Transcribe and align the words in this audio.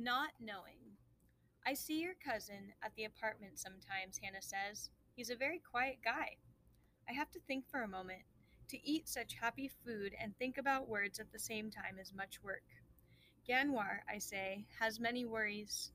Not 0.00 0.30
knowing. 0.38 0.94
I 1.66 1.74
see 1.74 2.00
your 2.00 2.14
cousin 2.24 2.72
at 2.84 2.94
the 2.94 3.04
apartment 3.04 3.58
sometimes, 3.58 4.20
Hannah 4.22 4.40
says. 4.40 4.90
He's 5.16 5.28
a 5.28 5.34
very 5.34 5.58
quiet 5.58 5.96
guy. 6.04 6.36
I 7.10 7.14
have 7.14 7.32
to 7.32 7.40
think 7.40 7.64
for 7.68 7.82
a 7.82 7.88
moment. 7.88 8.22
To 8.68 8.88
eat 8.88 9.08
such 9.08 9.34
happy 9.40 9.68
food 9.84 10.12
and 10.22 10.38
think 10.38 10.56
about 10.56 10.88
words 10.88 11.18
at 11.18 11.32
the 11.32 11.38
same 11.40 11.72
time 11.72 11.98
is 12.00 12.14
much 12.14 12.38
work. 12.44 12.62
Ganwar, 13.48 14.02
I 14.08 14.18
say, 14.18 14.66
has 14.78 15.00
many 15.00 15.24
worries. 15.24 15.90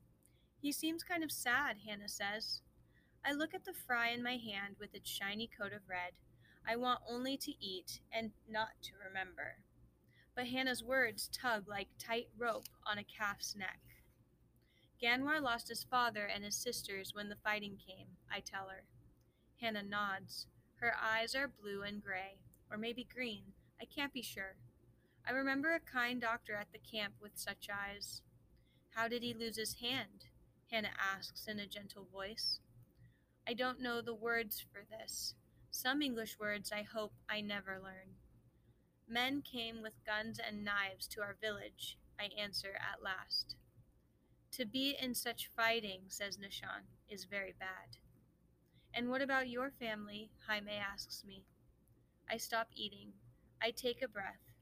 He 0.61 0.73
seems 0.73 1.01
kind 1.01 1.23
of 1.23 1.31
sad, 1.31 1.77
Hannah 1.87 2.09
says. 2.09 2.59
I 3.25 3.31
look 3.31 3.53
at 3.53 3.63
the 3.63 3.71
fry 3.71 4.09
in 4.09 4.21
my 4.21 4.35
hand 4.35 4.75
with 4.81 4.93
its 4.93 5.09
shiny 5.09 5.47
coat 5.47 5.71
of 5.71 5.87
red. 5.87 6.11
I 6.67 6.75
want 6.75 6.99
only 7.09 7.37
to 7.37 7.53
eat 7.63 8.01
and 8.11 8.31
not 8.49 8.71
to 8.81 8.91
remember. 9.07 9.59
But 10.35 10.47
Hannah's 10.47 10.83
words 10.83 11.29
tug 11.31 11.69
like 11.69 11.87
tight 11.97 12.27
rope 12.37 12.67
on 12.85 12.97
a 12.97 13.05
calf's 13.05 13.55
neck. 13.55 13.79
Ganwar 15.03 15.41
lost 15.41 15.67
his 15.67 15.83
father 15.83 16.25
and 16.33 16.45
his 16.45 16.55
sisters 16.55 17.13
when 17.13 17.27
the 17.27 17.35
fighting 17.35 17.77
came, 17.85 18.07
I 18.31 18.39
tell 18.39 18.69
her. 18.69 18.85
Hannah 19.59 19.83
nods. 19.83 20.47
Her 20.75 20.93
eyes 20.95 21.35
are 21.35 21.49
blue 21.49 21.81
and 21.81 22.01
gray, 22.01 22.37
or 22.71 22.77
maybe 22.77 23.05
green. 23.13 23.43
I 23.81 23.85
can't 23.85 24.13
be 24.13 24.21
sure. 24.21 24.55
I 25.27 25.31
remember 25.31 25.73
a 25.73 25.81
kind 25.81 26.21
doctor 26.21 26.55
at 26.55 26.71
the 26.71 26.79
camp 26.79 27.15
with 27.21 27.33
such 27.35 27.67
eyes. 27.69 28.21
How 28.91 29.09
did 29.09 29.23
he 29.23 29.33
lose 29.33 29.57
his 29.57 29.75
hand? 29.81 30.27
Hannah 30.71 30.95
asks 30.97 31.47
in 31.47 31.59
a 31.59 31.67
gentle 31.67 32.07
voice. 32.09 32.61
I 33.45 33.55
don't 33.55 33.81
know 33.81 33.99
the 33.99 34.15
words 34.15 34.65
for 34.71 34.83
this. 34.89 35.35
Some 35.69 36.01
English 36.01 36.39
words 36.39 36.71
I 36.71 36.83
hope 36.83 37.11
I 37.29 37.41
never 37.41 37.77
learn. 37.83 38.15
Men 39.05 39.41
came 39.41 39.81
with 39.81 40.05
guns 40.05 40.39
and 40.39 40.63
knives 40.63 41.07
to 41.09 41.21
our 41.21 41.35
village, 41.41 41.97
I 42.17 42.29
answer 42.39 42.75
at 42.75 43.03
last. 43.03 43.57
To 44.53 44.65
be 44.65 44.95
in 45.01 45.15
such 45.15 45.49
fighting, 45.55 46.01
says 46.09 46.37
Nishan, 46.37 46.85
is 47.09 47.25
very 47.25 47.55
bad. 47.59 47.97
And 48.93 49.09
what 49.09 49.23
about 49.23 49.49
your 49.49 49.71
family? 49.71 50.29
Jaime 50.47 50.73
asks 50.73 51.23
me. 51.25 51.43
I 52.29 52.37
stop 52.37 52.67
eating. 52.75 53.13
I 53.59 53.71
take 53.71 54.03
a 54.03 54.07
breath. 54.07 54.53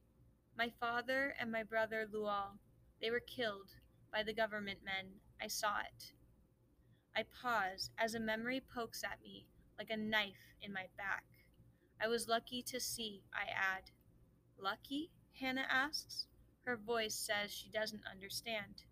My 0.57 0.71
father 0.79 1.35
and 1.37 1.51
my 1.51 1.63
brother 1.63 2.07
Lual, 2.09 2.59
they 3.01 3.11
were 3.11 3.19
killed 3.19 3.71
by 4.13 4.23
the 4.23 4.33
government 4.33 4.79
men. 4.85 5.19
I 5.41 5.47
saw 5.47 5.79
it. 5.79 6.13
I 7.13 7.23
pause 7.23 7.89
as 7.97 8.15
a 8.15 8.19
memory 8.19 8.61
pokes 8.73 9.03
at 9.03 9.21
me 9.21 9.47
like 9.77 9.89
a 9.89 9.97
knife 9.97 10.55
in 10.61 10.71
my 10.71 10.85
back. 10.97 11.25
I 12.01 12.07
was 12.07 12.29
lucky 12.29 12.61
to 12.63 12.79
see, 12.79 13.23
I 13.33 13.49
add. 13.49 13.91
Lucky? 14.57 15.11
Hannah 15.37 15.67
asks. 15.69 16.27
Her 16.65 16.77
voice 16.77 17.15
says 17.15 17.51
she 17.51 17.69
doesn't 17.69 18.03
understand. 18.09 18.83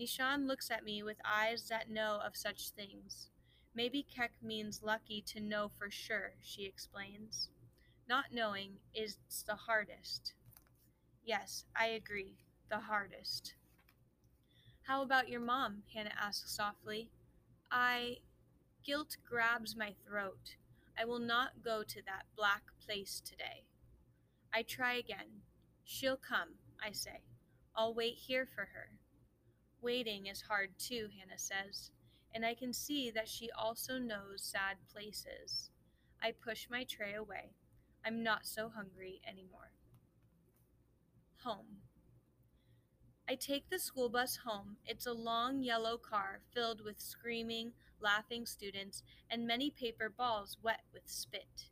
Nishan 0.00 0.46
looks 0.46 0.70
at 0.70 0.84
me 0.84 1.02
with 1.02 1.18
eyes 1.24 1.68
that 1.68 1.90
know 1.90 2.20
of 2.24 2.34
such 2.34 2.70
things. 2.70 3.28
Maybe 3.74 4.02
Kek 4.02 4.32
means 4.42 4.82
lucky 4.82 5.22
to 5.26 5.40
know 5.40 5.70
for 5.78 5.90
sure, 5.90 6.32
she 6.40 6.64
explains. 6.64 7.50
Not 8.08 8.26
knowing 8.32 8.78
is 8.94 9.18
the 9.46 9.54
hardest. 9.54 10.32
Yes, 11.24 11.66
I 11.76 11.86
agree, 11.88 12.38
the 12.70 12.78
hardest. 12.78 13.54
How 14.86 15.02
about 15.02 15.28
your 15.28 15.40
mom? 15.40 15.82
Hannah 15.92 16.14
asks 16.20 16.50
softly. 16.56 17.10
I. 17.70 18.16
Guilt 18.82 19.18
grabs 19.28 19.76
my 19.76 19.94
throat. 20.06 20.56
I 20.98 21.04
will 21.04 21.18
not 21.18 21.62
go 21.62 21.82
to 21.82 22.02
that 22.06 22.24
black 22.34 22.62
place 22.84 23.20
today. 23.22 23.64
I 24.52 24.62
try 24.62 24.94
again. 24.94 25.42
She'll 25.84 26.16
come, 26.16 26.54
I 26.82 26.92
say. 26.92 27.20
I'll 27.76 27.92
wait 27.94 28.14
here 28.14 28.48
for 28.52 28.62
her. 28.74 28.88
Waiting 29.82 30.26
is 30.26 30.42
hard 30.42 30.70
too, 30.78 31.08
Hannah 31.18 31.38
says, 31.38 31.90
and 32.34 32.44
I 32.44 32.54
can 32.54 32.72
see 32.72 33.10
that 33.10 33.28
she 33.28 33.50
also 33.50 33.98
knows 33.98 34.42
sad 34.42 34.76
places. 34.92 35.70
I 36.22 36.32
push 36.32 36.68
my 36.70 36.84
tray 36.84 37.14
away. 37.14 37.54
I'm 38.04 38.22
not 38.22 38.46
so 38.46 38.68
hungry 38.68 39.20
anymore. 39.26 39.72
Home. 41.44 41.78
I 43.28 43.36
take 43.36 43.70
the 43.70 43.78
school 43.78 44.08
bus 44.08 44.38
home. 44.44 44.76
It's 44.84 45.06
a 45.06 45.12
long 45.12 45.62
yellow 45.62 45.96
car 45.96 46.40
filled 46.52 46.84
with 46.84 47.00
screaming, 47.00 47.72
laughing 48.00 48.44
students 48.44 49.02
and 49.30 49.46
many 49.46 49.70
paper 49.70 50.10
balls 50.10 50.58
wet 50.62 50.82
with 50.92 51.04
spit. 51.06 51.70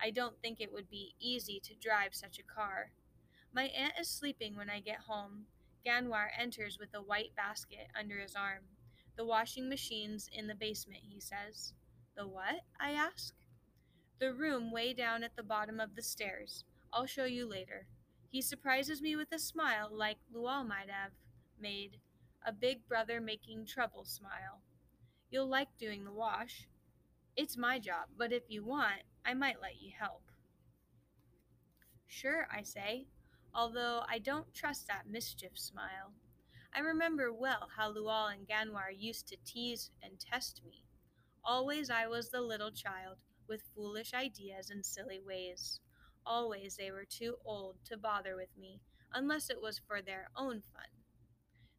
I 0.00 0.10
don't 0.10 0.40
think 0.40 0.60
it 0.60 0.72
would 0.72 0.88
be 0.88 1.14
easy 1.20 1.60
to 1.64 1.74
drive 1.74 2.14
such 2.14 2.38
a 2.38 2.54
car. 2.54 2.92
My 3.52 3.64
aunt 3.64 3.94
is 4.00 4.08
sleeping 4.08 4.56
when 4.56 4.70
I 4.70 4.80
get 4.80 5.00
home. 5.06 5.46
Ganwar 5.88 6.28
enters 6.38 6.78
with 6.78 6.90
a 6.94 7.00
white 7.00 7.34
basket 7.34 7.88
under 7.98 8.18
his 8.18 8.34
arm. 8.34 8.64
The 9.16 9.24
washing 9.24 9.70
machine's 9.70 10.28
in 10.30 10.46
the 10.46 10.54
basement, 10.54 11.00
he 11.02 11.18
says. 11.18 11.72
The 12.14 12.26
what? 12.26 12.60
I 12.78 12.90
ask. 12.90 13.32
The 14.20 14.34
room 14.34 14.70
way 14.70 14.92
down 14.92 15.24
at 15.24 15.34
the 15.34 15.42
bottom 15.42 15.80
of 15.80 15.94
the 15.94 16.02
stairs. 16.02 16.64
I'll 16.92 17.06
show 17.06 17.24
you 17.24 17.48
later. 17.48 17.86
He 18.28 18.42
surprises 18.42 19.00
me 19.00 19.16
with 19.16 19.32
a 19.32 19.38
smile 19.38 19.88
like 19.90 20.18
Lual 20.30 20.62
might 20.68 20.90
have 20.90 21.12
made, 21.58 21.96
a 22.44 22.52
big 22.52 22.86
brother 22.86 23.18
making 23.18 23.64
trouble 23.64 24.04
smile. 24.04 24.60
You'll 25.30 25.48
like 25.48 25.68
doing 25.78 26.04
the 26.04 26.12
wash. 26.12 26.68
It's 27.34 27.56
my 27.56 27.78
job, 27.78 28.08
but 28.18 28.32
if 28.32 28.42
you 28.48 28.62
want, 28.62 29.04
I 29.24 29.32
might 29.32 29.62
let 29.62 29.80
you 29.80 29.92
help. 29.98 30.22
Sure, 32.06 32.46
I 32.54 32.62
say, 32.62 33.06
although 33.54 34.02
I 34.08 34.18
don't 34.18 34.52
trust 34.54 34.86
that 34.86 35.08
mischief 35.08 35.58
smile. 35.58 36.12
I 36.74 36.80
remember 36.80 37.32
well 37.32 37.68
how 37.76 37.92
Lual 37.92 38.32
and 38.32 38.46
Ganwar 38.46 38.90
used 38.96 39.26
to 39.28 39.36
tease 39.44 39.90
and 40.02 40.20
test 40.20 40.62
me. 40.64 40.84
Always 41.44 41.90
I 41.90 42.06
was 42.06 42.30
the 42.30 42.40
little 42.40 42.70
child 42.70 43.16
with 43.48 43.70
foolish 43.74 44.12
ideas 44.12 44.70
and 44.70 44.84
silly 44.84 45.18
ways. 45.18 45.80
Always 46.26 46.76
they 46.76 46.90
were 46.90 47.06
too 47.06 47.36
old 47.44 47.76
to 47.86 47.96
bother 47.96 48.36
with 48.36 48.56
me, 48.58 48.80
unless 49.12 49.48
it 49.48 49.62
was 49.62 49.78
for 49.78 50.02
their 50.02 50.28
own 50.36 50.62
fun. 50.74 50.88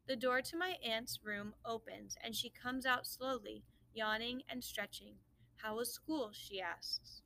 The 0.06 0.16
door 0.16 0.42
to 0.42 0.56
my 0.56 0.76
aunt's 0.84 1.20
room 1.22 1.54
opens, 1.64 2.16
and 2.22 2.34
she 2.34 2.50
comes 2.50 2.84
out 2.84 3.06
slowly, 3.06 3.62
yawning 3.94 4.42
and 4.48 4.64
stretching. 4.64 5.14
How 5.56 5.76
was 5.76 5.92
school? 5.92 6.30
she 6.32 6.60
asks. 6.60 7.22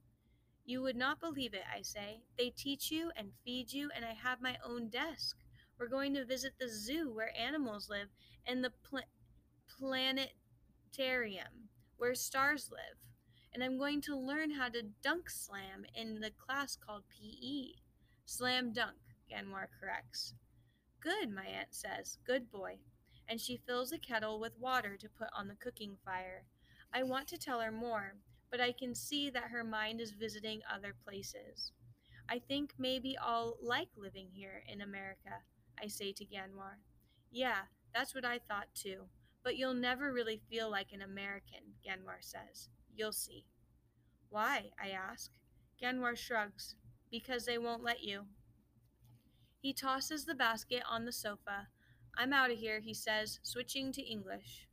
You 0.64 0.82
would 0.82 0.96
not 0.96 1.20
believe 1.20 1.54
it, 1.54 1.64
I 1.72 1.82
say. 1.82 2.22
They 2.38 2.50
teach 2.50 2.90
you 2.90 3.10
and 3.16 3.32
feed 3.44 3.72
you, 3.72 3.90
and 3.94 4.04
I 4.04 4.14
have 4.14 4.40
my 4.40 4.56
own 4.64 4.88
desk. 4.88 5.36
We're 5.78 5.88
going 5.88 6.14
to 6.14 6.24
visit 6.24 6.54
the 6.58 6.68
zoo 6.68 7.12
where 7.12 7.32
animals 7.38 7.90
live 7.90 8.08
and 8.46 8.64
the 8.64 8.70
pl- 8.70 9.00
planetarium 9.78 11.68
where 11.96 12.14
stars 12.14 12.70
live 12.70 13.04
and 13.54 13.62
I'm 13.62 13.78
going 13.78 14.00
to 14.02 14.16
learn 14.16 14.50
how 14.50 14.68
to 14.68 14.82
dunk 15.00 15.30
slam 15.30 15.86
in 15.94 16.20
the 16.20 16.32
class 16.32 16.76
called 16.76 17.04
PE. 17.08 17.78
Slam 18.26 18.72
dunk, 18.72 18.96
Ganwar 19.30 19.68
corrects. 19.80 20.34
Good, 21.00 21.30
my 21.30 21.44
aunt 21.44 21.68
says. 21.70 22.18
Good 22.26 22.50
boy. 22.50 22.78
And 23.28 23.40
she 23.40 23.60
fills 23.64 23.92
a 23.92 23.98
kettle 23.98 24.40
with 24.40 24.58
water 24.58 24.96
to 24.96 25.08
put 25.08 25.28
on 25.32 25.46
the 25.46 25.54
cooking 25.54 25.96
fire. 26.04 26.46
I 26.92 27.04
want 27.04 27.28
to 27.28 27.38
tell 27.38 27.60
her 27.60 27.70
more, 27.70 28.16
but 28.54 28.60
I 28.60 28.70
can 28.70 28.94
see 28.94 29.30
that 29.30 29.50
her 29.50 29.64
mind 29.64 30.00
is 30.00 30.12
visiting 30.12 30.60
other 30.72 30.94
places. 31.04 31.72
I 32.28 32.38
think 32.38 32.72
maybe 32.78 33.18
I'll 33.20 33.56
like 33.60 33.88
living 33.96 34.28
here 34.32 34.62
in 34.72 34.80
America, 34.80 35.42
I 35.82 35.88
say 35.88 36.12
to 36.12 36.24
Ganwar. 36.24 36.78
Yeah, 37.32 37.62
that's 37.92 38.14
what 38.14 38.24
I 38.24 38.38
thought 38.38 38.68
too. 38.72 39.06
But 39.42 39.56
you'll 39.56 39.74
never 39.74 40.12
really 40.12 40.40
feel 40.48 40.70
like 40.70 40.92
an 40.92 41.02
American, 41.02 41.74
Ganwar 41.84 42.18
says. 42.20 42.68
You'll 42.94 43.10
see. 43.10 43.44
Why? 44.30 44.70
I 44.80 44.90
ask. 44.90 45.32
Ganwar 45.82 46.16
shrugs. 46.16 46.76
Because 47.10 47.46
they 47.46 47.58
won't 47.58 47.82
let 47.82 48.04
you. 48.04 48.26
He 49.58 49.72
tosses 49.72 50.26
the 50.26 50.34
basket 50.36 50.84
on 50.88 51.06
the 51.06 51.12
sofa. 51.12 51.66
I'm 52.16 52.32
out 52.32 52.52
of 52.52 52.58
here, 52.58 52.78
he 52.78 52.94
says, 52.94 53.40
switching 53.42 53.90
to 53.94 54.02
English. 54.02 54.68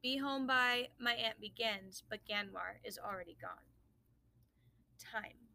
Be 0.00 0.18
home 0.18 0.46
by 0.46 0.88
my 1.00 1.14
aunt 1.14 1.40
begins, 1.40 2.04
but 2.08 2.20
Ganwar 2.28 2.78
is 2.84 2.98
already 2.98 3.36
gone. 3.40 3.66
Time. 4.98 5.48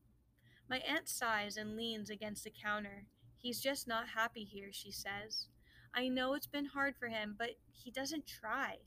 My 0.69 0.79
aunt 0.79 1.07
sighs 1.07 1.55
and 1.55 1.77
leans 1.77 2.09
against 2.09 2.43
the 2.43 2.51
counter. 2.51 3.05
He's 3.37 3.61
just 3.61 3.87
not 3.87 4.09
happy 4.15 4.43
here, 4.43 4.69
she 4.71 4.91
says. 4.91 5.47
I 5.93 6.09
know 6.09 6.33
it's 6.33 6.47
been 6.47 6.65
hard 6.65 6.95
for 6.97 7.07
him, 7.07 7.35
but 7.37 7.51
he 7.71 7.89
doesn't 7.89 8.27
try. 8.27 8.79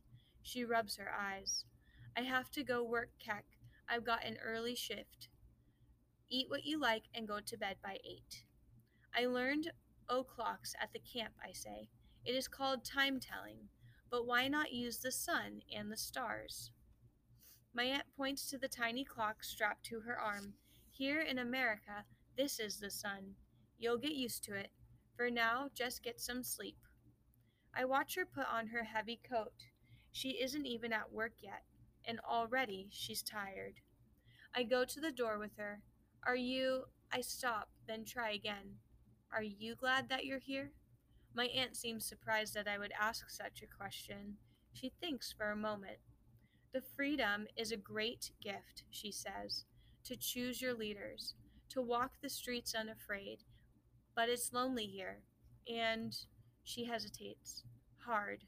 She 0.42 0.64
rubs 0.64 0.96
her 0.96 1.10
eyes. 1.10 1.64
I 2.16 2.22
have 2.22 2.50
to 2.52 2.62
go 2.62 2.82
work 2.82 3.10
Kek. 3.18 3.44
I've 3.88 4.04
got 4.04 4.24
an 4.24 4.36
early 4.44 4.74
shift. 4.74 5.28
Eat 6.28 6.50
what 6.50 6.64
you 6.64 6.78
like 6.78 7.04
and 7.14 7.28
go 7.28 7.40
to 7.40 7.56
bed 7.56 7.76
by 7.82 7.98
eight. 8.04 8.44
I 9.14 9.26
learned 9.26 9.70
o'clocks 10.10 10.74
at 10.82 10.92
the 10.92 10.98
camp, 10.98 11.34
I 11.42 11.52
say. 11.52 11.88
It 12.24 12.34
is 12.34 12.48
called 12.48 12.84
time 12.84 13.20
telling, 13.20 13.68
but 14.10 14.26
why 14.26 14.48
not 14.48 14.72
use 14.72 14.98
the 14.98 15.12
sun 15.12 15.62
and 15.74 15.90
the 15.90 15.96
stars? 15.96 16.70
My 17.74 17.84
aunt 17.84 18.04
points 18.16 18.48
to 18.50 18.58
the 18.58 18.68
tiny 18.68 19.04
clock 19.04 19.44
strapped 19.44 19.84
to 19.86 20.00
her 20.00 20.18
arm. 20.18 20.54
Here 20.90 21.20
in 21.20 21.38
America, 21.38 22.04
this 22.36 22.58
is 22.58 22.78
the 22.78 22.90
sun. 22.90 23.34
You'll 23.78 23.98
get 23.98 24.12
used 24.14 24.42
to 24.44 24.54
it. 24.54 24.70
For 25.16 25.30
now, 25.30 25.68
just 25.74 26.02
get 26.02 26.20
some 26.20 26.42
sleep. 26.42 26.78
I 27.74 27.84
watch 27.84 28.14
her 28.14 28.24
put 28.24 28.46
on 28.50 28.68
her 28.68 28.84
heavy 28.84 29.20
coat. 29.28 29.52
She 30.12 30.42
isn't 30.42 30.66
even 30.66 30.92
at 30.92 31.12
work 31.12 31.32
yet, 31.42 31.64
and 32.06 32.18
already 32.20 32.88
she's 32.90 33.22
tired. 33.22 33.80
I 34.54 34.62
go 34.62 34.84
to 34.86 35.00
the 35.00 35.12
door 35.12 35.38
with 35.38 35.56
her. 35.58 35.82
Are 36.24 36.36
you. 36.36 36.84
I 37.12 37.20
stop, 37.20 37.68
then 37.86 38.04
try 38.04 38.30
again. 38.30 38.78
Are 39.32 39.42
you 39.42 39.74
glad 39.74 40.08
that 40.08 40.24
you're 40.24 40.38
here? 40.38 40.72
My 41.36 41.48
aunt 41.48 41.76
seems 41.76 42.06
surprised 42.06 42.54
that 42.54 42.66
I 42.66 42.78
would 42.78 42.92
ask 42.98 43.28
such 43.28 43.60
a 43.62 43.66
question. 43.66 44.38
She 44.72 44.90
thinks 45.02 45.34
for 45.36 45.50
a 45.50 45.56
moment. 45.56 45.98
The 46.72 46.80
freedom 46.80 47.46
is 47.58 47.72
a 47.72 47.76
great 47.76 48.30
gift, 48.42 48.84
she 48.90 49.12
says, 49.12 49.66
to 50.04 50.16
choose 50.16 50.62
your 50.62 50.72
leaders, 50.72 51.34
to 51.68 51.82
walk 51.82 52.12
the 52.22 52.30
streets 52.30 52.74
unafraid. 52.74 53.40
But 54.14 54.30
it's 54.30 54.54
lonely 54.54 54.86
here, 54.86 55.18
and 55.68 56.16
she 56.64 56.86
hesitates. 56.86 57.64
Hard. 58.06 58.44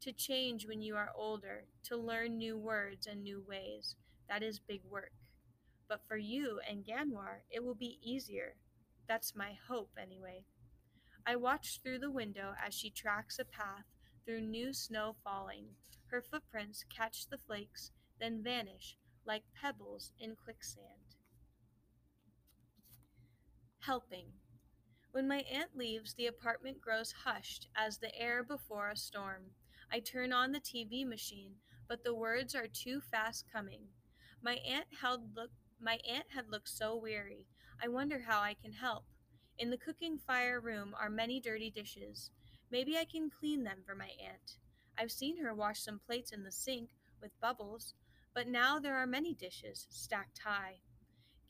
To 0.00 0.12
change 0.12 0.66
when 0.66 0.80
you 0.80 0.96
are 0.96 1.10
older, 1.14 1.64
to 1.84 1.96
learn 1.98 2.38
new 2.38 2.56
words 2.56 3.06
and 3.06 3.22
new 3.22 3.44
ways, 3.46 3.96
that 4.30 4.42
is 4.42 4.58
big 4.60 4.80
work. 4.90 5.12
But 5.90 6.00
for 6.08 6.16
you 6.16 6.58
and 6.66 6.86
Ganwar, 6.86 7.42
it 7.50 7.62
will 7.62 7.74
be 7.74 7.98
easier. 8.02 8.54
That's 9.06 9.36
my 9.36 9.58
hope, 9.68 9.90
anyway. 10.00 10.44
I 11.26 11.36
watch 11.36 11.80
through 11.82 12.00
the 12.00 12.10
window 12.10 12.54
as 12.64 12.74
she 12.74 12.90
tracks 12.90 13.38
a 13.38 13.44
path 13.44 13.86
through 14.24 14.42
new 14.42 14.72
snow 14.72 15.16
falling. 15.24 15.68
Her 16.10 16.20
footprints 16.20 16.84
catch 16.94 17.28
the 17.28 17.38
flakes, 17.38 17.92
then 18.20 18.42
vanish 18.42 18.96
like 19.26 19.42
pebbles 19.58 20.12
in 20.18 20.36
quicksand. 20.36 21.16
Helping. 23.80 24.26
When 25.12 25.28
my 25.28 25.44
aunt 25.50 25.76
leaves, 25.76 26.14
the 26.14 26.26
apartment 26.26 26.80
grows 26.80 27.12
hushed 27.24 27.68
as 27.76 27.98
the 27.98 28.14
air 28.18 28.42
before 28.42 28.90
a 28.90 28.96
storm. 28.96 29.52
I 29.90 30.00
turn 30.00 30.32
on 30.32 30.52
the 30.52 30.60
TV 30.60 31.06
machine, 31.06 31.54
but 31.88 32.04
the 32.04 32.14
words 32.14 32.54
are 32.54 32.66
too 32.66 33.00
fast 33.00 33.46
coming. 33.50 33.82
My 34.42 34.54
aunt 34.56 34.86
held 35.00 35.34
look 35.34 35.50
my 35.80 35.98
aunt 36.08 36.26
had 36.34 36.48
looked 36.50 36.68
so 36.68 36.96
weary. 36.96 37.46
I 37.82 37.88
wonder 37.88 38.24
how 38.26 38.40
I 38.40 38.54
can 38.54 38.72
help. 38.72 39.04
In 39.58 39.70
the 39.70 39.78
cooking 39.78 40.18
fire 40.18 40.60
room 40.60 40.94
are 41.00 41.08
many 41.08 41.40
dirty 41.40 41.70
dishes. 41.70 42.30
Maybe 42.70 42.98
I 42.98 43.04
can 43.04 43.30
clean 43.30 43.62
them 43.62 43.78
for 43.86 43.94
my 43.94 44.10
aunt. 44.20 44.58
I've 44.98 45.12
seen 45.12 45.38
her 45.38 45.54
wash 45.54 45.80
some 45.80 46.00
plates 46.04 46.32
in 46.32 46.42
the 46.42 46.50
sink 46.50 46.90
with 47.22 47.38
bubbles, 47.40 47.94
but 48.34 48.48
now 48.48 48.80
there 48.80 48.96
are 48.96 49.06
many 49.06 49.32
dishes 49.32 49.86
stacked 49.90 50.40
high. 50.44 50.80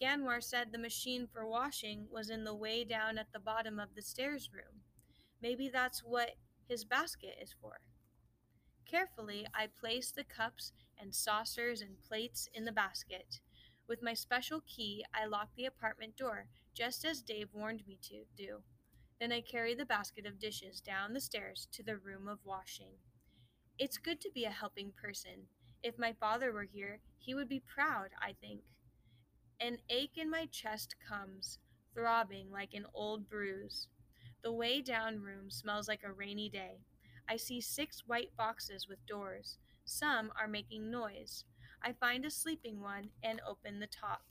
Ganwar 0.00 0.42
said 0.42 0.70
the 0.70 0.78
machine 0.78 1.26
for 1.26 1.46
washing 1.46 2.06
was 2.10 2.28
in 2.28 2.44
the 2.44 2.54
way 2.54 2.84
down 2.84 3.16
at 3.16 3.32
the 3.32 3.38
bottom 3.38 3.78
of 3.78 3.94
the 3.94 4.02
stairs 4.02 4.50
room. 4.52 4.82
Maybe 5.40 5.70
that's 5.70 6.00
what 6.00 6.32
his 6.68 6.84
basket 6.84 7.36
is 7.40 7.54
for. 7.60 7.80
Carefully, 8.86 9.46
I 9.54 9.68
place 9.80 10.10
the 10.10 10.24
cups 10.24 10.72
and 10.98 11.14
saucers 11.14 11.80
and 11.80 12.02
plates 12.06 12.48
in 12.52 12.64
the 12.64 12.72
basket. 12.72 13.40
With 13.86 14.02
my 14.02 14.14
special 14.14 14.62
key, 14.66 15.04
I 15.14 15.26
lock 15.26 15.48
the 15.54 15.66
apartment 15.66 16.16
door, 16.16 16.46
just 16.72 17.04
as 17.04 17.20
Dave 17.20 17.48
warned 17.52 17.86
me 17.86 17.98
to 18.02 18.24
do. 18.36 18.62
Then 19.20 19.30
I 19.30 19.42
carry 19.42 19.74
the 19.74 19.84
basket 19.84 20.26
of 20.26 20.38
dishes 20.38 20.80
down 20.80 21.12
the 21.12 21.20
stairs 21.20 21.68
to 21.72 21.82
the 21.82 21.98
room 21.98 22.26
of 22.26 22.38
washing. 22.44 22.94
It's 23.78 23.98
good 23.98 24.20
to 24.22 24.30
be 24.30 24.44
a 24.44 24.50
helping 24.50 24.92
person. 24.92 25.48
If 25.82 25.98
my 25.98 26.14
father 26.14 26.50
were 26.52 26.64
here, 26.64 27.00
he 27.18 27.34
would 27.34 27.48
be 27.48 27.60
proud, 27.60 28.08
I 28.20 28.34
think. 28.40 28.62
An 29.60 29.78
ache 29.90 30.16
in 30.16 30.30
my 30.30 30.46
chest 30.46 30.96
comes, 31.06 31.58
throbbing 31.94 32.50
like 32.50 32.74
an 32.74 32.86
old 32.94 33.28
bruise. 33.28 33.88
The 34.42 34.52
way 34.52 34.80
down 34.80 35.20
room 35.20 35.50
smells 35.50 35.88
like 35.88 36.02
a 36.04 36.12
rainy 36.12 36.48
day. 36.48 36.80
I 37.28 37.36
see 37.36 37.60
six 37.60 38.02
white 38.06 38.30
boxes 38.36 38.88
with 38.88 39.04
doors. 39.06 39.58
Some 39.84 40.32
are 40.40 40.48
making 40.48 40.90
noise. 40.90 41.44
I 41.86 41.92
find 41.92 42.24
a 42.24 42.30
sleeping 42.30 42.80
one 42.80 43.10
and 43.22 43.42
open 43.46 43.78
the 43.78 43.86
top. 43.86 44.22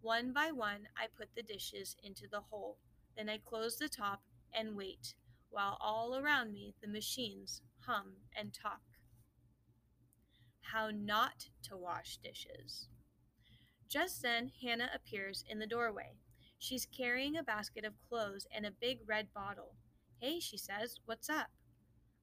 One 0.00 0.32
by 0.32 0.50
one, 0.50 0.88
I 0.96 1.08
put 1.14 1.28
the 1.36 1.42
dishes 1.42 1.94
into 2.02 2.26
the 2.26 2.40
hole. 2.40 2.78
Then 3.18 3.28
I 3.28 3.36
close 3.36 3.76
the 3.76 3.88
top 3.88 4.22
and 4.50 4.74
wait, 4.74 5.14
while 5.50 5.76
all 5.78 6.16
around 6.16 6.54
me 6.54 6.74
the 6.80 6.88
machines 6.88 7.60
hum 7.86 8.12
and 8.34 8.54
talk. 8.54 8.80
How 10.72 10.90
not 10.90 11.50
to 11.64 11.76
wash 11.76 12.16
dishes. 12.16 12.88
Just 13.86 14.22
then, 14.22 14.50
Hannah 14.62 14.90
appears 14.94 15.44
in 15.46 15.58
the 15.58 15.66
doorway. 15.66 16.14
She's 16.58 16.86
carrying 16.86 17.36
a 17.36 17.42
basket 17.42 17.84
of 17.84 18.00
clothes 18.08 18.46
and 18.54 18.64
a 18.64 18.70
big 18.70 19.00
red 19.06 19.34
bottle. 19.34 19.74
Hey, 20.18 20.40
she 20.40 20.56
says, 20.56 20.96
what's 21.04 21.28
up? 21.28 21.48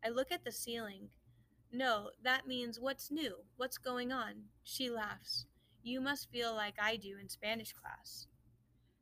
I 0.04 0.09
look 0.09 0.31
at 0.31 0.44
the 0.44 0.51
ceiling. 0.51 1.09
No, 1.72 2.12
that 2.24 2.48
means 2.48 2.80
what's 2.80 3.12
new? 3.12 3.44
What's 3.58 3.78
going 3.78 4.12
on? 4.12 4.46
She 4.64 4.90
laughs. 4.90 5.46
You 5.84 6.00
must 6.00 6.31
feel 6.31 6.54
like 6.54 6.75
I 6.81 6.96
do 6.96 7.18
in 7.18 7.30
Spanish 7.30 7.74
class. 7.74 8.28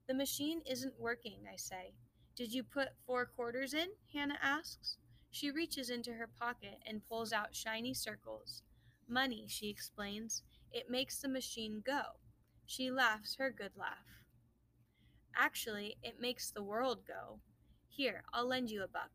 The 0.07 0.15
machine 0.15 0.61
isn't 0.65 0.99
working, 0.99 1.47
I 1.51 1.57
say. 1.57 1.93
Did 2.35 2.53
you 2.53 2.63
put 2.63 2.89
four 3.05 3.25
quarters 3.25 3.73
in? 3.73 3.89
Hannah 4.13 4.39
asks. 4.41 4.97
She 5.31 5.51
reaches 5.51 5.89
into 5.89 6.13
her 6.13 6.27
pocket 6.27 6.79
and 6.85 7.07
pulls 7.07 7.31
out 7.31 7.55
shiny 7.55 7.93
circles. 7.93 8.63
Money, 9.07 9.45
she 9.47 9.69
explains. 9.69 10.41
It 10.71 10.89
makes 10.89 11.19
the 11.19 11.29
machine 11.29 11.83
go. 11.85 12.19
She 12.65 12.89
laughs 12.89 13.35
her 13.37 13.51
good 13.51 13.75
laugh. 13.77 14.23
Actually, 15.35 15.97
it 16.01 16.19
makes 16.19 16.49
the 16.49 16.63
world 16.63 17.05
go. 17.07 17.39
Here, 17.87 18.23
I'll 18.33 18.47
lend 18.47 18.71
you 18.71 18.83
a 18.83 18.87
buck. 18.87 19.11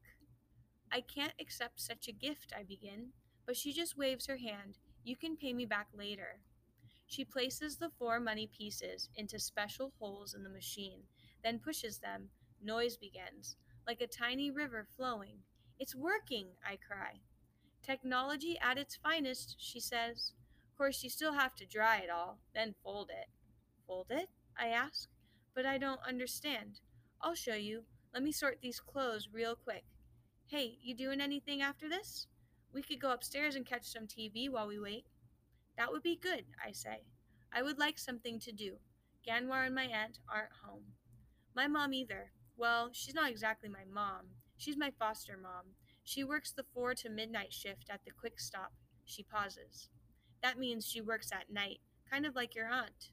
I 0.90 1.00
can't 1.00 1.34
accept 1.40 1.80
such 1.80 2.06
a 2.08 2.12
gift, 2.12 2.52
I 2.56 2.62
begin 2.62 3.12
but 3.50 3.56
she 3.56 3.72
just 3.72 3.98
waves 3.98 4.28
her 4.28 4.36
hand. 4.36 4.78
You 5.02 5.16
can 5.16 5.36
pay 5.36 5.52
me 5.52 5.66
back 5.66 5.88
later. 5.92 6.38
She 7.08 7.24
places 7.24 7.74
the 7.78 7.90
four 7.98 8.20
money 8.20 8.48
pieces 8.56 9.08
into 9.16 9.40
special 9.40 9.92
holes 9.98 10.34
in 10.34 10.44
the 10.44 10.48
machine, 10.48 11.00
then 11.42 11.58
pushes 11.58 11.98
them. 11.98 12.28
Noise 12.62 12.96
begins, 12.96 13.56
like 13.88 14.00
a 14.00 14.06
tiny 14.06 14.52
river 14.52 14.86
flowing. 14.96 15.38
It's 15.80 15.96
working, 15.96 16.46
I 16.64 16.76
cry. 16.76 17.22
Technology 17.82 18.56
at 18.62 18.78
its 18.78 18.94
finest, 18.94 19.56
she 19.58 19.80
says. 19.80 20.32
Of 20.70 20.78
course, 20.78 21.02
you 21.02 21.10
still 21.10 21.32
have 21.32 21.56
to 21.56 21.66
dry 21.66 21.96
it 21.96 22.08
all, 22.08 22.38
then 22.54 22.76
fold 22.84 23.10
it. 23.10 23.26
Fold 23.84 24.06
it? 24.10 24.28
I 24.56 24.68
ask. 24.68 25.08
But 25.56 25.66
I 25.66 25.76
don't 25.76 25.98
understand. 26.06 26.78
I'll 27.20 27.34
show 27.34 27.56
you. 27.56 27.82
Let 28.14 28.22
me 28.22 28.30
sort 28.30 28.58
these 28.62 28.78
clothes 28.78 29.28
real 29.32 29.56
quick. 29.56 29.82
Hey, 30.46 30.78
you 30.80 30.94
doing 30.94 31.20
anything 31.20 31.62
after 31.62 31.88
this? 31.88 32.28
We 32.72 32.82
could 32.82 33.00
go 33.00 33.12
upstairs 33.12 33.54
and 33.56 33.66
catch 33.66 33.84
some 33.86 34.06
TV 34.06 34.48
while 34.48 34.66
we 34.66 34.78
wait. 34.78 35.06
That 35.76 35.92
would 35.92 36.02
be 36.02 36.16
good, 36.16 36.46
I 36.64 36.72
say. 36.72 37.04
I 37.52 37.62
would 37.62 37.78
like 37.78 37.98
something 37.98 38.38
to 38.40 38.52
do. 38.52 38.78
Ganwar 39.26 39.66
and 39.66 39.74
my 39.74 39.84
aunt 39.86 40.18
aren't 40.28 40.52
home. 40.64 40.84
My 41.54 41.66
mom 41.66 41.92
either. 41.94 42.32
Well, 42.56 42.90
she's 42.92 43.14
not 43.14 43.30
exactly 43.30 43.68
my 43.68 43.84
mom. 43.84 44.26
She's 44.56 44.76
my 44.76 44.90
foster 44.90 45.36
mom. 45.36 45.74
She 46.04 46.24
works 46.24 46.52
the 46.52 46.64
4 46.74 46.94
to 46.96 47.08
midnight 47.08 47.52
shift 47.52 47.90
at 47.90 48.04
the 48.04 48.10
quick 48.10 48.40
stop. 48.40 48.72
She 49.04 49.22
pauses. 49.22 49.88
That 50.42 50.58
means 50.58 50.86
she 50.86 51.00
works 51.00 51.32
at 51.32 51.50
night, 51.50 51.80
kind 52.10 52.26
of 52.26 52.34
like 52.34 52.54
your 52.54 52.68
aunt. 52.68 53.10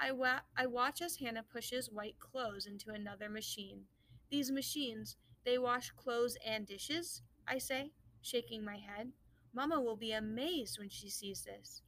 I, 0.00 0.12
wa- 0.12 0.40
I 0.56 0.66
watch 0.66 1.00
as 1.02 1.16
Hannah 1.16 1.44
pushes 1.44 1.90
white 1.90 2.18
clothes 2.18 2.66
into 2.66 2.90
another 2.90 3.28
machine. 3.28 3.84
These 4.30 4.50
machines, 4.50 5.16
they 5.44 5.58
wash 5.58 5.90
clothes 5.92 6.36
and 6.44 6.66
dishes? 6.66 7.22
I 7.46 7.58
say 7.58 7.92
shaking 8.22 8.64
my 8.64 8.76
head. 8.76 9.12
Mamma 9.52 9.80
will 9.80 9.96
be 9.96 10.12
amazed 10.12 10.78
when 10.78 10.88
she 10.88 11.08
sees 11.10 11.42
this. 11.42 11.82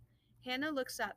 Hannah 0.45 0.71
looks 0.71 0.99
up. 0.99 1.17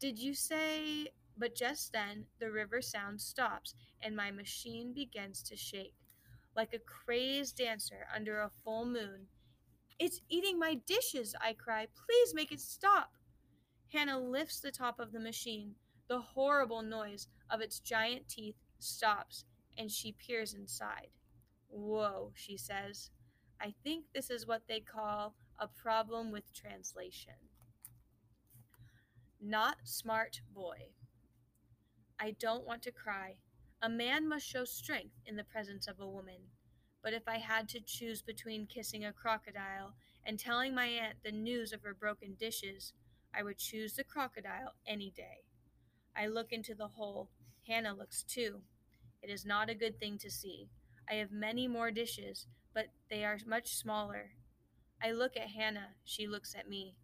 Did 0.00 0.18
you 0.18 0.34
say? 0.34 1.08
But 1.36 1.54
just 1.54 1.92
then, 1.92 2.26
the 2.38 2.50
river 2.50 2.82
sound 2.82 3.20
stops 3.20 3.74
and 4.02 4.16
my 4.16 4.30
machine 4.30 4.92
begins 4.92 5.42
to 5.44 5.56
shake. 5.56 5.94
Like 6.56 6.74
a 6.74 6.78
crazed 6.78 7.56
dancer 7.56 8.06
under 8.14 8.40
a 8.40 8.50
full 8.64 8.84
moon. 8.84 9.26
It's 9.98 10.20
eating 10.28 10.58
my 10.58 10.74
dishes, 10.86 11.34
I 11.40 11.52
cry. 11.52 11.86
Please 12.06 12.34
make 12.34 12.52
it 12.52 12.60
stop. 12.60 13.12
Hannah 13.92 14.18
lifts 14.18 14.60
the 14.60 14.70
top 14.70 14.98
of 14.98 15.12
the 15.12 15.20
machine. 15.20 15.74
The 16.08 16.20
horrible 16.20 16.82
noise 16.82 17.28
of 17.50 17.60
its 17.60 17.78
giant 17.78 18.28
teeth 18.28 18.56
stops, 18.78 19.44
and 19.76 19.90
she 19.90 20.12
peers 20.12 20.54
inside. 20.54 21.08
Whoa, 21.68 22.32
she 22.34 22.56
says. 22.56 23.10
I 23.60 23.74
think 23.84 24.06
this 24.14 24.30
is 24.30 24.46
what 24.46 24.62
they 24.68 24.80
call 24.80 25.34
a 25.58 25.68
problem 25.68 26.32
with 26.32 26.52
translation. 26.54 27.34
Not 29.40 29.76
smart 29.84 30.40
boy. 30.54 30.92
I 32.18 32.32
don't 32.38 32.66
want 32.66 32.82
to 32.82 32.92
cry. 32.92 33.36
A 33.82 33.88
man 33.88 34.28
must 34.28 34.46
show 34.46 34.64
strength 34.64 35.14
in 35.26 35.36
the 35.36 35.44
presence 35.44 35.86
of 35.86 36.00
a 36.00 36.08
woman. 36.08 36.48
But 37.02 37.14
if 37.14 37.22
I 37.26 37.38
had 37.38 37.68
to 37.70 37.80
choose 37.80 38.22
between 38.22 38.66
kissing 38.66 39.04
a 39.04 39.12
crocodile 39.12 39.94
and 40.24 40.38
telling 40.38 40.74
my 40.74 40.86
aunt 40.86 41.16
the 41.22 41.32
news 41.32 41.72
of 41.72 41.82
her 41.82 41.94
broken 41.94 42.34
dishes, 42.38 42.92
I 43.34 43.42
would 43.42 43.58
choose 43.58 43.94
the 43.94 44.04
crocodile 44.04 44.74
any 44.86 45.10
day. 45.10 45.44
I 46.16 46.26
look 46.26 46.52
into 46.52 46.74
the 46.74 46.88
hole. 46.88 47.30
Hannah 47.66 47.94
looks 47.94 48.22
too. 48.22 48.60
It 49.22 49.30
is 49.30 49.46
not 49.46 49.70
a 49.70 49.74
good 49.74 49.98
thing 49.98 50.18
to 50.18 50.30
see. 50.30 50.68
I 51.08 51.14
have 51.14 51.32
many 51.32 51.66
more 51.66 51.90
dishes, 51.90 52.46
but 52.74 52.86
they 53.10 53.24
are 53.24 53.38
much 53.46 53.76
smaller. 53.76 54.30
I 55.02 55.12
look 55.12 55.36
at 55.36 55.50
Hannah, 55.50 55.94
she 56.04 56.26
looks 56.26 56.54
at 56.54 56.68
me. 56.68 56.96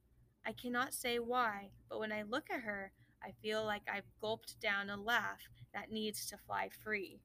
I 0.44 0.52
cannot 0.52 0.94
say 0.94 1.18
why, 1.18 1.70
but 1.88 1.98
when 1.98 2.12
I 2.12 2.22
look 2.22 2.50
at 2.50 2.60
her, 2.60 2.92
I 3.22 3.32
feel 3.42 3.64
like 3.64 3.82
I've 3.92 4.10
gulped 4.20 4.60
down 4.60 4.90
a 4.90 4.96
laugh 4.96 5.48
that 5.74 5.90
needs 5.90 6.26
to 6.26 6.38
fly 6.38 6.68
free. 6.84 7.20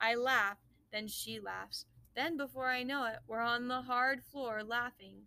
I 0.00 0.14
laugh, 0.14 0.58
then 0.92 1.06
she 1.08 1.38
laughs. 1.38 1.86
Then, 2.16 2.36
before 2.36 2.68
I 2.68 2.82
know 2.82 3.06
it, 3.06 3.20
we're 3.26 3.40
on 3.40 3.68
the 3.68 3.82
hard 3.82 4.22
floor 4.24 4.62
laughing. 4.64 5.22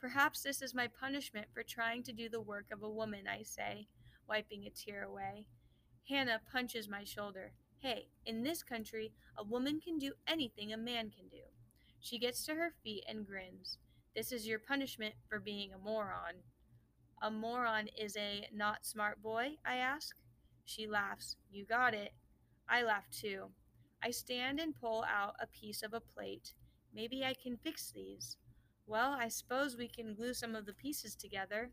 Perhaps 0.00 0.42
this 0.42 0.60
is 0.60 0.74
my 0.74 0.88
punishment 0.88 1.46
for 1.52 1.62
trying 1.62 2.02
to 2.04 2.12
do 2.12 2.28
the 2.28 2.40
work 2.40 2.66
of 2.72 2.82
a 2.82 2.90
woman, 2.90 3.26
I 3.28 3.42
say, 3.42 3.88
wiping 4.28 4.64
a 4.64 4.70
tear 4.70 5.04
away. 5.04 5.46
Hannah 6.08 6.40
punches 6.50 6.88
my 6.88 7.04
shoulder. 7.04 7.52
Hey, 7.78 8.08
in 8.26 8.42
this 8.42 8.62
country, 8.62 9.12
a 9.36 9.44
woman 9.44 9.80
can 9.80 9.98
do 9.98 10.12
anything 10.26 10.72
a 10.72 10.76
man 10.76 11.10
can 11.10 11.28
do. 11.28 11.47
She 12.00 12.18
gets 12.18 12.44
to 12.46 12.54
her 12.54 12.72
feet 12.82 13.04
and 13.08 13.26
grins. 13.26 13.78
This 14.14 14.32
is 14.32 14.46
your 14.46 14.58
punishment 14.58 15.14
for 15.28 15.38
being 15.38 15.72
a 15.72 15.78
moron. 15.78 16.42
A 17.22 17.30
moron 17.30 17.88
is 17.98 18.16
a 18.16 18.48
not 18.52 18.84
smart 18.84 19.22
boy? 19.22 19.56
I 19.64 19.76
ask. 19.76 20.16
She 20.64 20.86
laughs. 20.86 21.36
You 21.50 21.64
got 21.64 21.94
it. 21.94 22.12
I 22.68 22.82
laugh 22.82 23.08
too. 23.10 23.46
I 24.02 24.10
stand 24.10 24.60
and 24.60 24.78
pull 24.80 25.04
out 25.04 25.34
a 25.40 25.46
piece 25.46 25.82
of 25.82 25.92
a 25.92 26.00
plate. 26.00 26.54
Maybe 26.94 27.24
I 27.24 27.34
can 27.34 27.56
fix 27.56 27.90
these. 27.90 28.36
Well, 28.86 29.12
I 29.12 29.28
suppose 29.28 29.76
we 29.76 29.88
can 29.88 30.14
glue 30.14 30.34
some 30.34 30.54
of 30.54 30.66
the 30.66 30.72
pieces 30.72 31.14
together. 31.14 31.70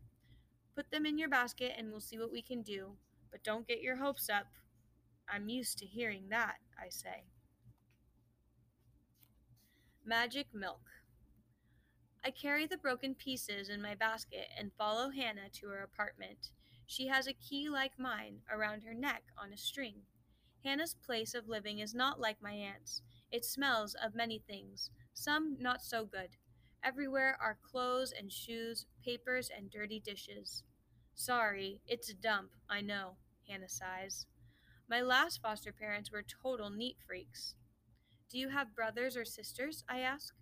Put 0.74 0.90
them 0.90 1.06
in 1.06 1.18
your 1.18 1.28
basket 1.28 1.72
and 1.78 1.90
we'll 1.90 2.00
see 2.00 2.18
what 2.18 2.32
we 2.32 2.42
can 2.42 2.62
do. 2.62 2.96
But 3.30 3.44
don't 3.44 3.66
get 3.66 3.80
your 3.80 3.96
hopes 3.96 4.28
up. 4.28 4.46
I'm 5.28 5.48
used 5.48 5.78
to 5.78 5.86
hearing 5.86 6.28
that, 6.30 6.56
I 6.78 6.88
say. 6.88 7.24
Magic 10.08 10.46
Milk. 10.54 10.82
I 12.24 12.30
carry 12.30 12.64
the 12.64 12.76
broken 12.76 13.16
pieces 13.16 13.68
in 13.68 13.82
my 13.82 13.96
basket 13.96 14.46
and 14.56 14.70
follow 14.78 15.10
Hannah 15.10 15.48
to 15.54 15.66
her 15.70 15.82
apartment. 15.82 16.50
She 16.86 17.08
has 17.08 17.26
a 17.26 17.32
key 17.32 17.68
like 17.68 17.98
mine 17.98 18.42
around 18.48 18.82
her 18.82 18.94
neck 18.94 19.24
on 19.36 19.52
a 19.52 19.56
string. 19.56 20.02
Hannah's 20.62 20.94
place 20.94 21.34
of 21.34 21.48
living 21.48 21.80
is 21.80 21.92
not 21.92 22.20
like 22.20 22.40
my 22.40 22.52
aunt's. 22.52 23.02
It 23.32 23.44
smells 23.44 23.96
of 24.00 24.14
many 24.14 24.38
things, 24.38 24.90
some 25.12 25.56
not 25.58 25.82
so 25.82 26.04
good. 26.04 26.36
Everywhere 26.84 27.36
are 27.42 27.58
clothes 27.68 28.12
and 28.16 28.30
shoes, 28.30 28.86
papers 29.04 29.50
and 29.54 29.72
dirty 29.72 29.98
dishes. 29.98 30.62
Sorry, 31.16 31.80
it's 31.88 32.08
a 32.08 32.14
dump, 32.14 32.50
I 32.70 32.80
know, 32.80 33.16
Hannah 33.48 33.68
sighs. 33.68 34.26
My 34.88 35.00
last 35.00 35.42
foster 35.42 35.72
parents 35.72 36.12
were 36.12 36.22
total 36.22 36.70
neat 36.70 36.96
freaks. 37.04 37.56
Do 38.28 38.38
you 38.38 38.48
have 38.48 38.74
brothers 38.74 39.16
or 39.16 39.24
sisters? 39.24 39.84
I 39.88 40.00
ask. 40.00 40.34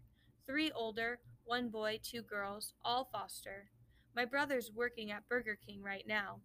Three 0.47 0.71
older, 0.73 1.21
one 1.45 1.69
boy, 1.69 2.01
two 2.03 2.23
girls, 2.23 2.73
all 2.83 3.09
foster. 3.13 3.69
My 4.15 4.25
brother's 4.25 4.71
working 4.75 5.11
at 5.11 5.29
Burger 5.29 5.59
King 5.67 5.83
right 5.83 6.07
now. 6.07 6.41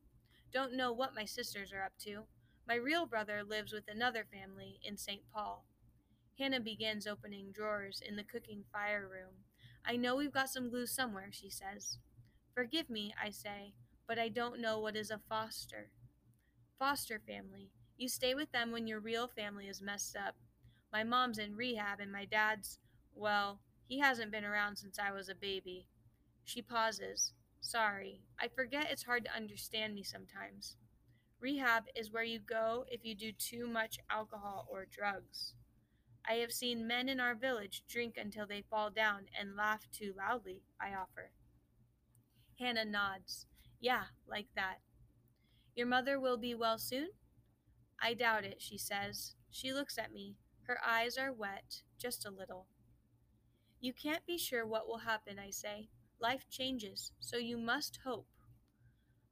Don't 0.51 0.75
know 0.75 0.91
what 0.91 1.15
my 1.15 1.23
sisters 1.25 1.71
are 1.71 1.83
up 1.83 1.93
to. 1.99 2.23
My 2.67 2.75
real 2.75 3.05
brother 3.05 3.41
lives 3.43 3.71
with 3.71 3.85
another 3.87 4.25
family 4.25 4.79
in 4.83 4.97
St. 4.97 5.21
Paul. 5.33 5.65
Hannah 6.37 6.59
begins 6.59 7.07
opening 7.07 7.51
drawers 7.51 8.01
in 8.05 8.15
the 8.17 8.23
cooking 8.23 8.65
fire 8.73 9.07
room. 9.09 9.45
I 9.85 9.95
know 9.95 10.15
we've 10.15 10.33
got 10.33 10.49
some 10.49 10.69
glue 10.69 10.87
somewhere, 10.87 11.29
she 11.31 11.49
says. 11.49 11.99
Forgive 12.53 12.89
me, 12.89 13.13
I 13.21 13.29
say, 13.29 13.73
but 14.07 14.19
I 14.19 14.27
don't 14.27 14.59
know 14.59 14.79
what 14.79 14.95
is 14.97 15.09
a 15.09 15.21
foster. 15.29 15.89
Foster 16.77 17.19
family. 17.25 17.71
You 17.97 18.09
stay 18.09 18.35
with 18.35 18.51
them 18.51 18.71
when 18.71 18.87
your 18.87 18.99
real 18.99 19.27
family 19.27 19.67
is 19.67 19.81
messed 19.81 20.17
up. 20.17 20.35
My 20.91 21.03
mom's 21.03 21.37
in 21.37 21.55
rehab 21.55 21.99
and 21.99 22.11
my 22.11 22.25
dad's, 22.25 22.79
well, 23.13 23.59
he 23.87 23.99
hasn't 23.99 24.31
been 24.31 24.45
around 24.45 24.77
since 24.77 24.97
I 24.99 25.11
was 25.11 25.29
a 25.29 25.35
baby. 25.35 25.87
She 26.43 26.61
pauses. 26.61 27.33
Sorry, 27.61 28.21
I 28.39 28.47
forget 28.47 28.87
it's 28.89 29.03
hard 29.03 29.25
to 29.25 29.35
understand 29.35 29.93
me 29.93 30.03
sometimes. 30.03 30.77
Rehab 31.39 31.85
is 31.95 32.11
where 32.11 32.23
you 32.23 32.39
go 32.39 32.85
if 32.89 33.05
you 33.05 33.15
do 33.15 33.31
too 33.31 33.67
much 33.67 33.99
alcohol 34.09 34.67
or 34.69 34.85
drugs. 34.85 35.53
I 36.27 36.35
have 36.35 36.51
seen 36.51 36.87
men 36.87 37.09
in 37.09 37.19
our 37.19 37.35
village 37.35 37.83
drink 37.87 38.15
until 38.17 38.45
they 38.45 38.63
fall 38.69 38.89
down 38.89 39.25
and 39.39 39.55
laugh 39.55 39.87
too 39.91 40.13
loudly, 40.17 40.63
I 40.79 40.89
offer. 40.89 41.31
Hannah 42.59 42.85
nods. 42.85 43.45
Yeah, 43.79 44.03
like 44.27 44.47
that. 44.55 44.79
Your 45.75 45.87
mother 45.87 46.19
will 46.19 46.37
be 46.37 46.53
well 46.53 46.77
soon? 46.77 47.09
I 48.01 48.13
doubt 48.13 48.43
it, 48.43 48.61
she 48.61 48.77
says. 48.77 49.35
She 49.49 49.71
looks 49.71 49.97
at 49.97 50.11
me. 50.11 50.35
Her 50.69 50.77
eyes 50.85 51.17
are 51.17 51.33
wet, 51.33 51.81
just 51.97 52.27
a 52.27 52.29
little. 52.29 52.67
You 53.79 53.91
can't 53.91 54.23
be 54.27 54.37
sure 54.37 54.67
what 54.67 54.87
will 54.87 54.99
happen, 54.99 55.39
I 55.39 55.49
say. 55.49 55.89
Life 56.21 56.45
changes, 56.47 57.11
so 57.19 57.37
you 57.37 57.57
must 57.57 57.97
hope. 58.05 58.27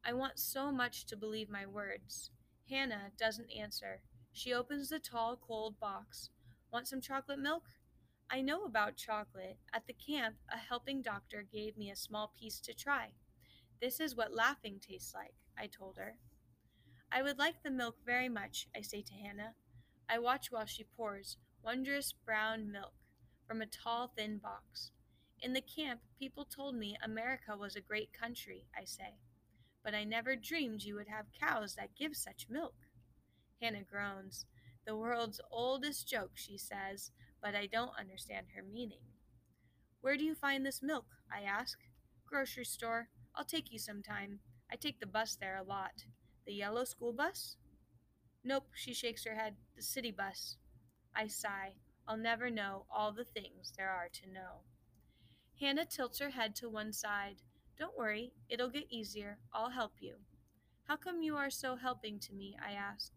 I 0.04 0.14
want 0.14 0.40
so 0.40 0.72
much 0.72 1.06
to 1.06 1.16
believe 1.16 1.48
my 1.48 1.68
words. 1.68 2.32
Hannah 2.68 3.12
doesn't 3.20 3.52
answer. 3.52 4.02
She 4.34 4.52
opens 4.52 4.90
the 4.90 4.98
tall, 4.98 5.38
cold 5.38 5.80
box. 5.80 6.32
Want 6.74 6.88
some 6.88 7.02
chocolate 7.02 7.38
milk? 7.38 7.66
I 8.32 8.42
know 8.42 8.66
about 8.66 8.98
chocolate. 8.98 9.60
At 9.72 9.86
the 9.86 9.94
camp, 9.94 10.38
a 10.52 10.58
helping 10.58 11.04
doctor 11.04 11.44
gave 11.44 11.78
me 11.78 11.92
a 11.92 11.96
small 11.96 12.34
piece 12.36 12.60
to 12.62 12.74
try. 12.74 13.10
This 13.80 14.00
is 14.00 14.16
what 14.16 14.34
laughing 14.34 14.80
tastes 14.82 15.14
like, 15.14 15.36
I 15.56 15.68
told 15.68 15.98
her. 15.98 16.18
I 17.12 17.22
would 17.22 17.38
like 17.38 17.62
the 17.62 17.70
milk 17.70 17.98
very 18.04 18.28
much, 18.28 18.68
I 18.76 18.82
say 18.82 19.04
to 19.04 19.14
Hannah. 19.14 19.54
I 20.10 20.20
watch 20.20 20.52
while 20.52 20.66
she 20.66 20.86
pours 20.96 21.38
wondrous 21.64 22.14
brown 22.26 22.72
milk 22.72 22.94
from 23.46 23.62
a 23.62 23.66
tall, 23.66 24.12
thin 24.16 24.38
box. 24.38 24.92
In 25.42 25.54
the 25.54 25.62
camp, 25.62 26.02
people 26.18 26.46
told 26.46 26.76
me 26.76 26.98
America 27.04 27.56
was 27.58 27.76
a 27.76 27.82
great 27.82 28.12
country, 28.14 28.66
I 28.76 28.86
say, 28.86 29.20
but 29.84 29.94
I 29.94 30.04
never 30.04 30.36
dreamed 30.36 30.84
you 30.84 30.96
would 30.96 31.08
have 31.08 31.26
cows 31.38 31.76
that 31.76 31.96
give 31.96 32.16
such 32.16 32.48
milk. 32.50 32.76
Hannah 33.62 33.84
groans. 33.84 34.46
The 34.86 34.96
world's 34.96 35.42
oldest 35.52 36.08
joke, 36.08 36.32
she 36.36 36.58
says, 36.58 37.12
but 37.42 37.56
I 37.56 37.68
don't 37.68 38.00
understand 38.00 38.48
her 38.56 38.64
meaning. 38.64 39.04
Where 40.02 40.16
do 40.16 40.24
you 40.24 40.36
find 40.36 40.66
this 40.66 40.82
milk? 40.82 41.06
I 41.32 41.42
ask. 41.42 41.78
Grocery 42.26 42.66
store. 42.66 43.10
I'll 43.36 43.46
take 43.46 43.72
you 43.72 43.80
sometime. 43.80 44.40
I 44.72 44.76
take 44.76 45.00
the 45.00 45.06
bus 45.06 45.36
there 45.36 45.58
a 45.58 45.64
lot. 45.64 46.06
The 46.46 46.54
yellow 46.54 46.86
school 46.86 47.12
bus? 47.12 47.58
Nope, 48.48 48.70
she 48.74 48.94
shakes 48.94 49.26
her 49.26 49.36
head. 49.36 49.56
The 49.76 49.82
city 49.82 50.10
bus. 50.10 50.56
I 51.14 51.28
sigh. 51.28 51.74
I'll 52.08 52.16
never 52.16 52.50
know 52.50 52.86
all 52.90 53.12
the 53.12 53.26
things 53.26 53.74
there 53.78 53.90
are 53.90 54.08
to 54.14 54.32
know. 54.32 54.62
Hannah 55.60 55.84
tilts 55.84 56.20
her 56.20 56.30
head 56.30 56.56
to 56.56 56.70
one 56.70 56.94
side. 56.94 57.42
Don't 57.78 57.98
worry, 57.98 58.32
it'll 58.48 58.70
get 58.70 58.90
easier. 58.90 59.40
I'll 59.54 59.72
help 59.72 59.96
you. 60.00 60.16
How 60.88 60.96
come 60.96 61.22
you 61.22 61.36
are 61.36 61.50
so 61.50 61.76
helping 61.76 62.20
to 62.20 62.34
me? 62.34 62.56
I 62.66 62.72
ask. 62.72 63.12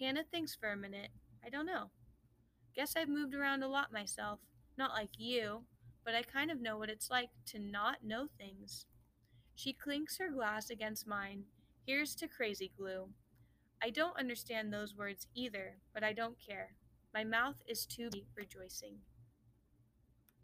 Hannah 0.00 0.24
thinks 0.28 0.56
for 0.56 0.72
a 0.72 0.76
minute. 0.76 1.10
I 1.46 1.50
don't 1.50 1.66
know. 1.66 1.90
Guess 2.74 2.96
I've 2.96 3.08
moved 3.08 3.36
around 3.36 3.62
a 3.62 3.68
lot 3.68 3.92
myself. 3.92 4.40
Not 4.76 4.90
like 4.90 5.10
you, 5.18 5.66
but 6.04 6.16
I 6.16 6.22
kind 6.22 6.50
of 6.50 6.60
know 6.60 6.78
what 6.78 6.90
it's 6.90 7.12
like 7.12 7.30
to 7.46 7.60
not 7.60 8.02
know 8.02 8.26
things. 8.36 8.86
She 9.54 9.72
clinks 9.72 10.18
her 10.18 10.30
glass 10.32 10.68
against 10.68 11.06
mine 11.06 11.44
Here's 11.86 12.14
to 12.16 12.28
crazy 12.28 12.72
glue. 12.78 13.10
I 13.82 13.90
don't 13.90 14.18
understand 14.18 14.72
those 14.72 14.96
words 14.96 15.26
either, 15.34 15.78
but 15.92 16.02
I 16.02 16.12
don't 16.12 16.38
care. 16.38 16.74
My 17.12 17.24
mouth 17.24 17.56
is 17.66 17.86
too 17.86 18.10
rejoicing. 18.34 18.98